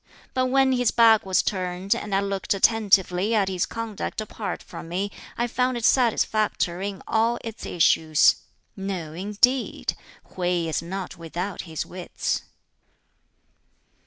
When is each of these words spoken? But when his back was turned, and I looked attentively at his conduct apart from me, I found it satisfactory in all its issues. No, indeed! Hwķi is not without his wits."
But 0.33 0.47
when 0.47 0.71
his 0.71 0.89
back 0.89 1.27
was 1.27 1.43
turned, 1.43 1.93
and 1.93 2.15
I 2.15 2.21
looked 2.21 2.55
attentively 2.55 3.35
at 3.35 3.49
his 3.49 3.67
conduct 3.67 4.19
apart 4.19 4.63
from 4.63 4.89
me, 4.89 5.11
I 5.37 5.45
found 5.45 5.77
it 5.77 5.85
satisfactory 5.85 6.87
in 6.89 7.03
all 7.07 7.37
its 7.43 7.67
issues. 7.67 8.37
No, 8.75 9.13
indeed! 9.13 9.93
Hwķi 10.31 10.65
is 10.65 10.81
not 10.81 11.17
without 11.19 11.69
his 11.69 11.85
wits." 11.85 12.41